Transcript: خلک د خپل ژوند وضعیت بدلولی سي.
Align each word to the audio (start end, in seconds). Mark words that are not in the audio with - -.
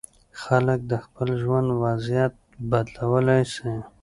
خلک 0.41 0.79
د 0.91 0.93
خپل 1.05 1.29
ژوند 1.41 1.67
وضعیت 1.83 2.33
بدلولی 2.69 3.41
سي. 3.55 3.73